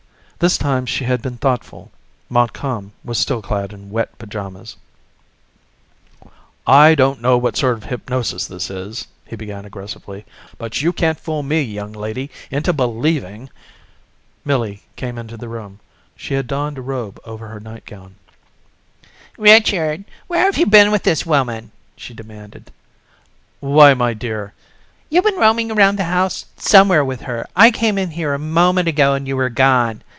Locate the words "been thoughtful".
1.21-1.91